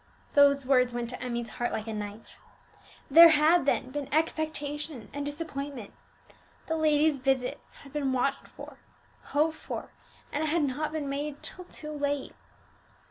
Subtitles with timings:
[0.33, 2.39] Those words went to Emmie's heart like a knife.
[3.11, 5.93] There had, then, been expectation and disappointment;
[6.65, 8.79] the lady's visit had been watched for,
[9.25, 9.91] hoped for,
[10.31, 12.33] and it had not been made till too late!